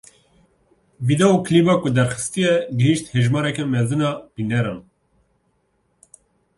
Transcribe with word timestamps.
Vîdeoklîba 1.05 1.75
ku 1.81 1.87
derxistiye 1.97 2.53
gihîşt 2.77 3.05
hejmareke 3.13 3.63
mezin 3.73 4.01
a 4.09 4.11
bîneran. 4.33 4.79